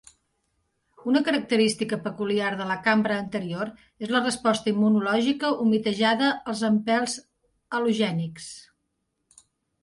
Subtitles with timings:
[1.09, 3.71] Una característica peculiar de la cambra anterior
[4.07, 7.19] és la resposta immunològica humitejada als empelts
[7.81, 8.49] al·logènics.